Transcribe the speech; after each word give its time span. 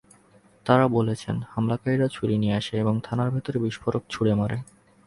তাঁরা 0.65 0.85
বলেছেন, 0.87 1.35
হামলাকারীরা 1.49 2.07
ছুরি 2.07 2.35
নিয়ে 2.37 2.55
আসে 2.55 2.73
এবং 2.77 2.95
থানার 3.03 3.29
ভেতরে 3.31 3.57
বিস্ফোরক 3.59 4.03
ছুড়ে 4.09 4.33
মারে। 4.35 4.57